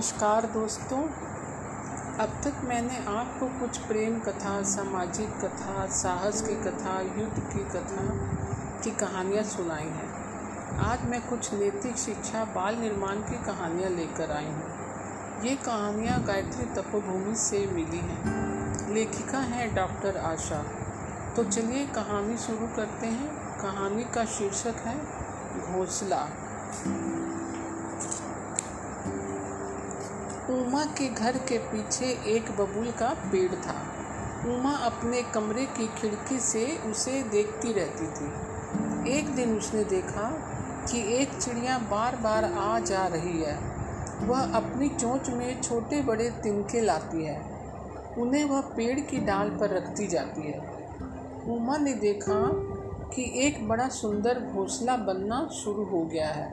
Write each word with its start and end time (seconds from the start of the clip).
नमस्कार 0.00 0.46
दोस्तों। 0.46 1.02
अब 2.18 2.40
तक 2.44 2.60
मैंने 2.64 3.04
आपको 3.18 3.46
कुछ 3.46 3.78
प्रेम 3.78 4.20
कथा, 4.20 4.62
सामाजिक 4.62 5.28
कथा, 5.28 5.86
साहस 5.86 6.42
की 6.42 6.54
कथा, 6.54 7.00
युद्ध 7.00 7.38
की 7.38 7.58
कथा 7.58 8.14
की 8.84 8.90
कहानियाँ 8.90 9.44
सुनाई 9.44 9.84
हैं। 9.84 10.10
आज 10.78 11.04
मैं 11.04 11.28
कुछ 11.28 11.54
नैतिक 11.54 11.96
शिक्षा, 11.96 12.44
बाल 12.44 12.76
निर्माण 12.76 13.16
की 13.16 13.44
कहानियाँ 13.44 13.90
लेकर 13.90 14.30
आई 14.30 14.44
हूँ। 14.44 14.62
ये 15.44 15.56
कहानियाँ 15.56 16.22
गायत्री 16.22 16.64
तपोभूमि 16.64 17.34
से 17.34 17.66
मिली 17.66 17.98
हैं। 17.98 18.94
लेखिका 18.94 19.38
हैं 19.38 19.74
डॉक्टर 19.74 20.16
आशा। 20.16 20.64
तो 21.36 21.44
चलिए 21.44 21.86
कहानी 21.86 22.36
शुरू 22.36 22.66
करते 22.76 23.06
हैं। 23.06 23.58
कहानी 23.58 24.04
का 24.04 24.24
शीर्षक 24.24 24.74
है 24.76 24.98
घोंसला। 25.72 26.28
उमा 30.50 30.84
के 30.84 31.08
घर 31.08 31.36
के 31.38 31.58
पीछे 31.58 32.06
एक 32.26 32.50
बबूल 32.50 32.90
का 32.90 33.08
पेड़ 33.32 33.54
था। 33.54 33.74
उमा 34.46 34.72
अपने 34.76 35.22
कमरे 35.22 35.66
की 35.66 35.86
खिड़की 35.86 36.38
से 36.40 36.78
उसे 36.90 37.22
देखती 37.22 37.72
रहती 37.72 38.06
थी। 38.06 39.18
एक 39.18 39.34
दिन 39.34 39.56
उसने 39.58 39.84
देखा 39.84 40.30
कि 40.90 41.14
एक 41.16 41.34
चिड़िया 41.34 41.78
बार 41.78 42.16
बार 42.16 42.44
आ 42.44 42.78
जा 42.78 43.06
रही 43.06 43.42
है। 43.42 43.54
वह 44.26 44.40
अपनी 44.54 44.88
चोंच 44.88 45.30
में 45.30 45.60
छोटे 45.62 46.02
बड़े 46.02 46.30
तिनके 46.30 46.80
लाती 46.80 47.24
है। 47.24 47.38
उन्हें 48.18 48.44
वह 48.44 48.60
पेड़ 48.60 49.00
की 49.00 49.18
डाल 49.18 49.50
पर 49.50 49.70
रखती 49.70 50.06
जाती 50.06 50.42
है। 50.42 50.58
उमा 51.56 51.76
ने 51.76 51.94
देखा 51.94 52.42
कि 53.14 53.32
एक 53.36 53.68
बड़ा 53.68 53.88
सुंदर 53.88 54.40
घोंसला 54.40 54.96
बनना 54.96 55.48
शुरू 55.54 55.84
हो 55.84 56.04
गया 56.04 56.28
है। 56.28 56.52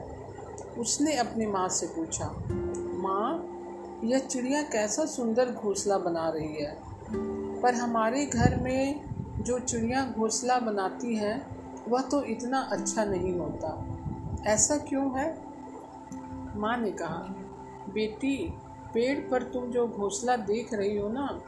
उसने 0.78 1.16
अपनी 1.16 1.46
माँ 1.46 1.68
से 1.68 1.86
पूछा, 1.86 2.24
माँ 2.98 3.54
यह 4.04 4.18
चिड़िया 4.18 4.62
कैसा 4.62 5.04
सुंदर 5.04 5.50
घोंसला 5.50 5.98
बना 5.98 6.28
रही 6.28 6.54
है। 6.54 6.78
पर 7.60 7.74
हमारे 7.74 8.26
घर 8.26 8.60
में 8.60 9.04
जो 9.42 9.58
चिड़िया 9.58 10.14
घोंसला 10.16 10.58
बनाती 10.58 11.16
है, 11.16 11.46
वह 11.88 12.02
तो 12.02 12.22
इतना 12.22 12.58
अच्छा 12.60 13.04
नहीं 13.04 13.38
होता। 13.38 13.86
ऐसा 14.46 14.76
क्यों 14.76 15.18
है? 15.18 15.42
माँ 16.56 16.76
ने 16.76 16.90
कहा, 16.90 17.34
बेटी, 17.94 18.54
पेड़ 18.94 19.30
पर 19.30 19.42
तुम 19.42 19.64
जो 19.64 19.88
घोंसला 19.88 20.36
देख 20.36 20.74
रही 20.74 20.96
हो 20.96 21.08
ना, 21.08 21.40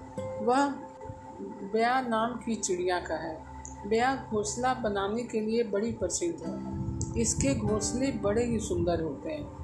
वह 0.43 0.67
ब्या 1.73 2.01
नाम 2.01 2.31
की 2.31 2.55
चिड़िया 2.55 3.01
का 3.01 3.15
है। 3.15 3.45
ब्या 3.87 4.27
घोंसला 4.31 4.75
बनाने 4.75 5.23
के 5.23 5.41
लिए 5.41 5.63
बड़ी 5.63 5.93
प्रसिद्ध 5.93 6.49
है। 6.49 7.21
इसके 7.21 7.55
घोंसले 7.55 8.13
बड़े 8.13 8.45
ही 8.45 8.59
सुंदर 8.59 9.03
होते 9.03 9.31
हैं। 9.31 9.57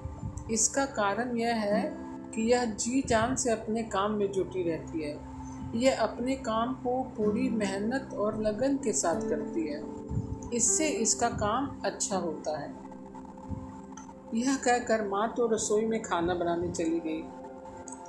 इसका 0.50 0.86
कारण 0.86 1.36
यह 1.36 1.54
है 1.54 2.05
कि 2.34 2.42
यह 2.42 2.64
जी 2.64 3.02
जान 3.06 3.36
से 3.36 3.50
अपने 3.50 3.82
काम 3.82 4.12
में 4.12 4.32
जुटी 4.32 4.70
रहती 4.70 5.02
है। 5.02 5.36
यह 5.74 6.00
अपने 6.00 6.36
काम 6.36 6.74
को 6.74 7.02
पूरी 7.02 7.48
मेहनत 7.48 8.14
और 8.14 8.42
लगन 8.42 8.76
के 8.76 8.92
साथ 8.92 9.28
करती 9.28 9.68
है। 9.68 10.06
इससे 10.54 10.88
इसका 10.88 11.28
काम 11.28 11.80
अच्छा 11.84 12.16
होता 12.16 12.58
है। 12.58 12.74
यह 14.34 14.56
कहकर 14.56 15.08
माँ 15.08 15.34
तो 15.36 15.46
रसोई 15.46 15.86
में 15.86 16.02
खाना 16.02 16.34
बनाने 16.34 16.68
चली 16.68 17.00
गई। 17.00 17.22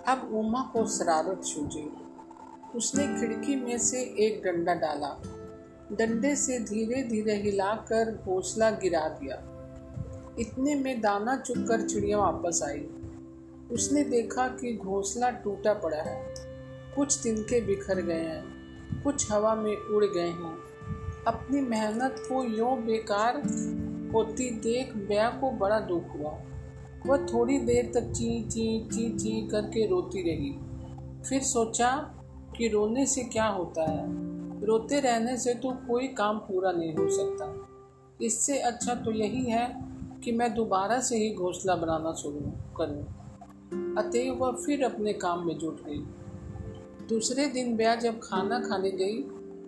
अब 0.07 0.29
उमा 0.33 0.69
को 0.73 0.87
शरारत 0.87 1.43
सूझी। 1.43 1.91
उसने 2.75 3.19
खिड़की 3.19 3.55
में 3.55 3.77
से 3.77 3.97
एक 3.97 4.41
डंडा 4.45 4.73
डाला। 4.73 5.21
डंडे 5.91 6.35
से 6.35 6.59
धीरे 6.59 7.03
धीरे 7.03 7.35
हिलाकर 7.35 8.21
घोंसला 8.25 8.69
गिरा 8.69 9.07
दिया। 9.07 9.35
इतने 10.39 10.75
में 10.75 11.01
दाना 11.01 11.37
चुपकर 11.37 11.81
चिड़िया 11.81 12.17
वापस 12.17 12.63
आई। 12.63 12.89
उसने 13.71 14.03
देखा 14.03 14.47
कि 14.47 14.75
घोंसला 14.75 15.29
टूटा 15.29 15.73
पड़ा 15.73 15.97
है। 15.97 16.33
कुछ 16.95 17.19
तिनके 17.23 17.61
बिखर 17.61 18.01
गए 18.01 18.21
हैं, 18.21 18.43
कुछ 19.03 19.31
हवा 19.31 19.55
में 19.55 19.77
उड़ 19.77 20.05
गए 20.05 20.29
हैं। 20.29 20.57
अपनी 21.27 21.61
मेहनत 21.61 22.15
को 22.19 22.43
यूँ 22.43 22.77
बेकार 22.77 23.35
होती 24.13 24.49
देख 24.49 24.93
ब्या 24.95 25.29
को 25.29 25.51
बड़ा 25.51 25.79
दुख 25.79 26.03
हुआ। 26.17 26.37
वह 27.05 27.25
थोड़ी 27.25 27.57
देर 27.57 27.91
तक 27.93 28.01
ची 28.01 28.43
ची 28.43 28.87
ची 28.93 29.09
ची 29.09 29.47
करके 29.47 29.87
रोती 29.87 30.21
रही। 30.21 30.51
फिर 31.29 31.41
सोचा 31.41 31.89
कि 32.57 32.67
रोने 32.67 33.05
से 33.05 33.23
क्या 33.23 33.45
होता 33.45 33.91
है। 33.91 34.05
रोते 34.65 34.99
रहने 34.99 35.37
से 35.37 35.53
तो 35.53 35.71
कोई 35.71 36.07
काम 36.07 36.37
पूरा 36.37 36.71
नहीं 36.71 36.93
हो 36.93 37.09
सकता। 37.09 37.67
इससे 38.25 38.59
अच्छा 38.59 38.95
तो 38.95 39.11
यही 39.11 39.43
है 39.43 39.83
कि 40.23 40.31
मैं 40.31 40.53
दोबारा 40.53 40.99
से 40.99 41.17
ही 41.17 41.33
घोंसला 41.33 41.75
बनाना 41.75 42.13
शुरू 42.13 42.39
करूँ। 42.77 43.26
अतएव 43.71 44.33
वह 44.33 44.51
फिर 44.51 44.83
अपने 44.83 45.13
काम 45.13 45.45
में 45.47 45.57
जुट 45.57 45.85
गई। 45.85 45.99
दूसरे 47.09 47.45
दिन 47.45 47.75
ब्याह 47.77 47.95
जब 47.95 48.19
खाना 48.19 48.59
खाने 48.59 48.91
गई 48.91 49.21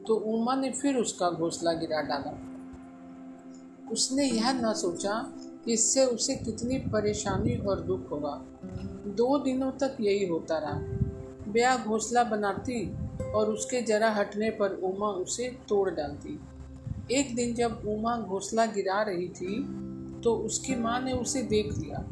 तो 0.08 0.16
उमा 0.34 0.56
ने 0.56 0.72
फिर 0.72 0.96
उसका 0.96 1.30
घोंसला 1.30 1.74
गिरा 1.74 2.02
डाला। 2.02 2.38
उसने 3.92 4.26
यह 4.26 4.52
न 4.52 4.74
सोचा 4.74 5.14
कि 5.66 5.74
इससे 5.74 6.06
उसे 6.06 6.36
कितनी 6.36 6.78
परेशानी 6.78 7.56
और 7.58 7.82
दुख 7.82 8.12
होगा। 8.12 8.34
दो 9.16 9.38
दिनों 9.40 9.72
तक 9.72 9.98
यही 10.02 10.26
होता 10.26 10.58
रहा। 10.58 10.80
ब्याह 11.52 11.86
घोंसला 11.86 12.24
बनाती 12.24 12.80
और 13.32 13.50
उसके 13.50 13.82
जरा 13.82 14.12
हटने 14.12 14.50
पर 14.50 14.74
उमा 14.84 15.08
उसे 15.08 15.50
तोड़ 15.70 15.90
डालती। 15.90 16.40
एक 17.12 17.36
दिन 17.36 17.54
जब 17.54 17.84
उमा 17.88 18.16
घोंसला 18.18 18.66
गिरा 18.66 19.02
रही 19.02 19.28
थी 19.30 19.64
तो 20.22 20.36
उसकी 20.36 20.76
माँ 20.76 21.00
ने 21.02 21.14
उसे 21.14 21.42
देख 21.42 21.78
लिया। 21.78 22.06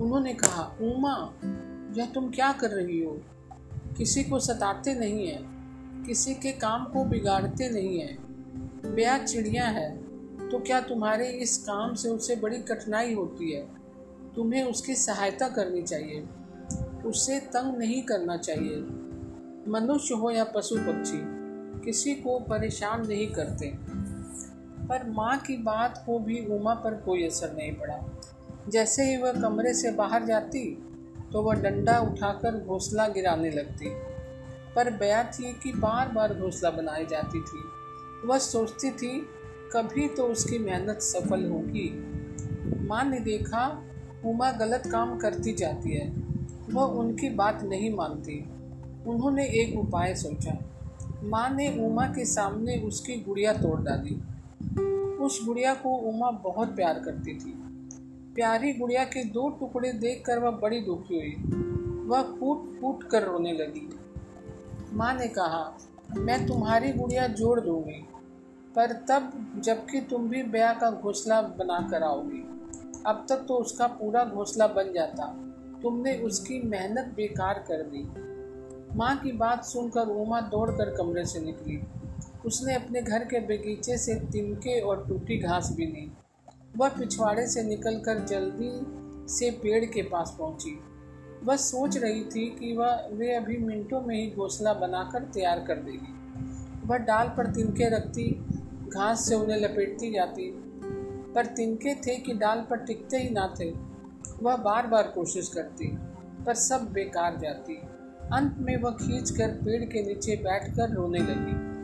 उन्होंने 0.00 0.34
कहा, 0.34 0.62
उमा, 0.82 1.16
यह 1.96 2.06
तुम 2.06 2.30
क्या 2.30 2.52
कर 2.52 2.70
रही 2.70 3.02
हो? 3.02 3.20
किसी 3.96 4.24
को 4.24 4.38
सताते 4.38 4.94
नहीं 4.94 5.26
है, 5.28 5.38
किसी 6.06 6.34
के 6.34 6.52
काम 6.52 6.84
को 6.84 7.04
बिगाड़ते 7.04 7.68
नहीं 7.70 7.98
है। 8.00 8.16
ब्याह 8.86 9.18
चिड़िया 9.18 9.66
है 9.66 9.96
तो 10.44 10.58
क्या 10.58 10.80
तुम्हारे 10.80 11.28
इस 11.32 11.56
काम 11.58 11.94
से 11.94 12.08
उसे 12.08 12.36
बड़ी 12.36 12.58
कठिनाई 12.62 13.14
होती 13.14 13.52
है? 13.52 13.62
तुम्हें 14.36 14.62
उसकी 14.64 14.94
सहायता 14.94 15.48
करनी 15.48 15.82
चाहिए, 15.82 16.24
उसे 17.06 17.38
तंग 17.48 17.78
नहीं 17.78 18.02
करना 18.02 18.36
चाहिए। 18.36 18.76
मनुष्य 19.68 20.14
हो 20.14 20.30
या 20.30 20.44
पशु 20.44 20.76
पक्षी 20.78 21.20
किसी 21.84 22.14
को 22.14 22.38
परेशान 22.40 23.06
नहीं 23.06 23.26
करते। 23.32 23.72
पर 24.86 25.08
माँ 25.10 25.36
की 25.38 25.56
बात 25.56 26.02
को 26.06 26.18
भी 26.18 26.44
उमा 26.46 26.74
पर 26.74 26.94
कोई 26.96 27.26
असर 27.26 27.54
नहीं 27.56 27.72
पड़ा। 27.72 27.96
जैसे 28.68 29.04
ही 29.04 29.16
वह 29.16 29.32
कमरे 29.32 29.74
से 29.74 29.90
बाहर 29.90 30.24
जाती 30.24 30.82
तो 31.32 31.42
वह 31.42 31.54
डंडा 31.54 31.98
उठाकर 31.98 32.64
घोंसला 32.64 33.08
गिराने 33.08 33.50
लगती। 33.50 33.86
पर 34.76 34.90
बया 34.90 35.24
थी 35.24 35.52
कि 35.52 35.72
बार 35.72 36.08
बार 36.08 36.34
घोंसला 36.34 36.70
बनाई 36.70 37.06
जाती 37.06 37.40
थी। 37.40 37.62
वह 38.26 38.38
सोचती 38.38 38.90
थी, 38.90 39.28
कभी 39.72 40.08
तो 40.08 40.22
उसकी 40.22 40.58
मेहनत 40.58 40.98
सफल 41.02 41.50
होगी। 41.50 41.90
माँ 42.86 43.04
ने 43.04 43.20
देखा, 43.20 43.84
उमा 44.24 44.52
गलत 44.52 44.82
काम 44.86 45.18
करती 45.18 45.52
जाती 45.52 45.94
है। 45.94 46.08
वह 46.70 46.82
उनकी 46.82 47.28
बात 47.28 47.62
नहीं 47.62 47.94
मानती। 47.94 48.44
उन्होंने 49.10 49.46
एक 49.46 49.78
उपाय 49.78 50.14
सोचा। 50.14 50.58
माँ 51.22 51.50
ने 51.50 51.86
उमा 51.86 52.06
के 52.06 52.24
सामने 52.24 52.76
उसकी 52.76 53.14
गुड़िया 53.16 53.52
तोड़ 53.52 53.80
डाली। 53.80 54.22
उस 55.16 55.46
गुड़िया 55.46 55.74
को 55.74 55.88
उमा 55.88 56.30
बहुत 56.30 56.76
प्यार 56.76 56.94
करती 56.94 57.34
थी। 57.34 57.73
प्यारी 58.34 58.72
गुड़िया 58.72 59.04
के 59.04 59.24
दो 59.24 59.48
टुकड़े 59.50 59.92
देखकर 59.92 60.38
वह 60.38 60.50
बड़ी 60.50 60.80
दुखी 60.80 61.14
हुई। 61.14 61.52
वह 62.06 62.22
फूट 62.22 62.80
फूट 62.80 63.02
कर 63.02 63.22
रोने 63.22 63.52
लगी। 63.52 63.88
माँ 64.92 65.12
ने 65.14 65.28
कहा, 65.28 65.78
मैं 66.16 66.46
तुम्हारी 66.46 66.92
गुड़िया 66.92 67.26
जोड़ 67.26 67.60
दूँगी, 67.60 68.08
पर 68.76 68.92
तब 68.92 69.52
जबकि 69.64 70.00
तुम 70.00 70.28
भी 70.28 70.42
ब्याह 70.42 70.72
का 70.72 70.90
घोंसला 70.90 71.40
बना 71.42 71.88
कर 71.90 72.02
आओगी। 72.02 72.42
अब 73.06 73.26
तक 73.28 73.44
तो 73.48 73.54
उसका 73.54 73.86
पूरा 73.86 74.24
घोंसला 74.24 74.66
बन 74.66 74.92
जाता। 74.92 75.26
तुमने 75.82 76.16
उसकी 76.18 76.60
मेहनत 76.62 77.12
बेकार 77.16 77.64
कर 77.70 77.82
दी। 77.82 78.04
माँ 78.96 79.16
की 79.16 79.32
बात 79.32 79.64
सुनकर 79.64 80.08
उमा 80.08 80.40
दौड़कर 80.40 80.94
कमरे 80.96 81.24
से 81.24 81.40
निकली। 81.40 81.80
उसने 82.46 82.74
अपने 82.74 83.02
घर 83.02 83.24
के 83.24 83.40
बगीचे 83.40 83.96
से 83.98 84.14
तिनके 84.14 84.80
और 84.80 85.06
टूटी 85.08 85.38
घास 85.38 85.72
भी 85.72 85.86
ली। 85.86 86.10
वह 86.76 86.88
पिछवाड़े 86.88 87.46
से 87.46 87.62
निकलकर 87.62 88.24
जल्दी 88.24 88.86
से 89.32 89.50
पेड़ 89.50 89.84
के 89.84 90.02
पास 90.02 90.36
पहुँची। 90.38 90.80
वह 91.44 91.56
सोच 91.56 91.96
रही 91.96 92.24
थी 92.24 92.56
कि 92.60 92.76
वह, 92.76 93.08
वे 93.12 93.34
अभी 93.34 93.56
मिनटों 93.56 94.00
में 94.00 94.16
ही 94.16 94.30
घोंसला 94.30 94.74
बनाकर 94.74 95.22
तैयार 95.22 95.60
कर 95.60 95.74
देगी। 95.74 96.14
वह 96.86 96.96
डाल 96.96 97.28
पर 97.28 97.46
तिनके 97.46 97.88
रखती, 97.88 98.44
घास 98.88 99.28
से 99.28 99.34
उन्हें 99.34 99.60
लपेटती 99.60 100.12
जाती। 100.12 100.60
पर 101.34 101.46
तिनके 101.46 101.94
थे 101.94 102.16
कि 102.16 102.32
डाल 102.32 102.66
पर 102.70 102.76
टिकते 102.76 103.16
ही 103.16 103.30
ना 103.30 103.54
थे। 103.60 103.70
वह 104.42 104.56
बार 104.56 104.86
बार 104.86 105.02
कोशिश 105.02 105.48
करती, 105.48 105.86
पर 106.46 106.54
सब 106.54 106.92
बेकार 106.92 107.36
जाती। 107.36 107.74
अंत 108.32 108.56
में 108.58 108.76
वह 108.76 108.90
खींच 108.90 109.30
कर 109.30 109.48
पेड़ 109.48 109.84
के 109.84 110.02
नीचे 110.02 110.36
बैठकर 110.36 110.90
रोने 110.90 111.18
लगी, 111.18 111.74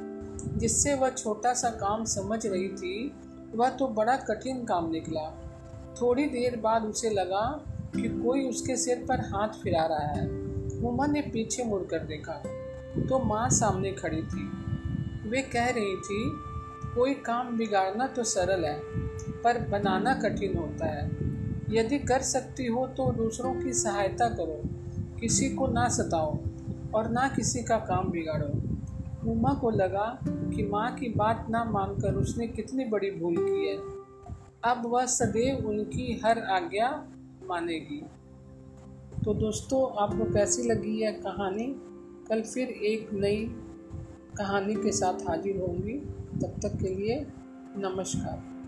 जिससे 0.59 0.95
वह 0.95 1.11
छोटा 1.11 1.55
सा 1.55 1.71
काम 1.71 2.05
समझ 2.05 2.47
रही 2.47 2.69
थी 2.69 3.13
वह 3.55 3.69
तो 3.71 3.87
बड़ा 3.89 4.17
कठिन 4.19 4.65
काम 4.65 4.91
निकला। 4.91 5.29
थोड़ी 6.01 6.25
देर 6.27 6.57
बाद 6.57 6.85
उसे 6.85 7.11
लगा 7.11 7.45
कि 7.95 8.09
कोई 8.19 8.49
उसके 8.49 8.77
सिर 8.77 9.05
पर 9.09 9.21
हाथ 9.27 9.63
फिरा 9.63 9.85
रहा 9.87 10.07
है। 10.11 10.29
उमा 10.81 11.07
ने 11.07 11.21
पीछे 11.23 11.65
मुड़कर 11.65 12.05
देखा 12.07 12.33
तो 13.01 13.19
माँ 13.25 13.49
सामने 13.51 13.93
खड़ी 13.93 14.23
थी। 14.23 14.45
वे 15.29 15.43
कह 15.43 15.69
रही 15.69 15.97
थी, 15.97 16.23
कोई 16.95 17.15
काम 17.23 17.57
बिगाड़ना 17.57 18.07
तो 18.07 18.25
सरल 18.25 18.65
है, 18.65 18.79
पर 19.43 19.59
बनाना 19.69 20.15
कठिन 20.15 20.57
होता 20.57 20.87
है। 20.87 21.09
यदि 21.71 21.99
कर 21.99 22.23
सकती 22.25 22.67
हो 22.67 22.87
तो 22.89 23.11
दूसरों 23.13 23.53
की 23.55 23.73
सहायता 23.73 24.29
करो, 24.29 24.61
किसी 25.21 25.49
को 25.51 25.67
ना 25.67 25.89
सताओ 25.89 26.39
और 26.95 27.09
ना 27.09 27.29
किसी 27.29 27.63
का 27.63 27.77
काम 27.87 28.11
बिगाड़ो। 28.11 29.31
उमा 29.31 29.53
को 29.55 29.71
लगा 29.71 30.07
कि 30.51 30.63
माँ 30.63 30.95
की 30.95 31.09
बात 31.09 31.47
ना 31.51 31.65
मानकर 31.65 32.15
उसने 32.15 32.49
कितनी 32.49 32.85
बड़ी 32.85 33.11
भूल 33.11 33.37
की 33.39 33.69
है। 33.69 33.77
अब 34.65 34.83
वह 34.87 35.07
सदैव 35.07 35.69
उनकी 35.69 36.21
हर 36.25 36.39
आज्ञा 36.39 37.09
मानेगी। 37.49 38.03
तो 39.25 39.35
दोस्तों, 39.35 40.03
आपको 40.03 40.25
कैसी 40.25 40.63
लगी 40.63 41.01
यह 41.03 41.11
कहानी? 41.11 41.75
कल 42.29 42.43
फिर 42.43 42.69
एक 42.69 43.11
नई 43.13 43.57
कहानी 44.39 44.75
के 44.75 44.93
साथ 44.93 45.29
हाजिर 45.29 45.61
होंगी। 45.61 45.99
तब 46.41 46.61
तक 46.63 46.79
के 46.79 46.95
लिए 46.95 47.27
नमस्कार। 47.77 48.60